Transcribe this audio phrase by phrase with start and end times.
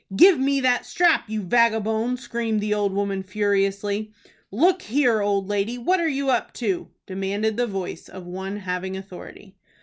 [0.15, 4.11] "Give me that strap, you vagabone!" screamed the old woman, furiously.
[4.49, 8.97] "Look here, old lady, what are you up to?" demanded the voice of one having
[8.97, 9.57] authority.